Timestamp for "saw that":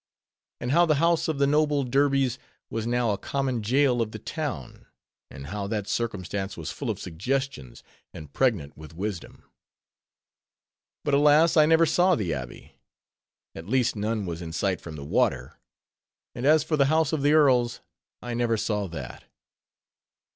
18.57-19.25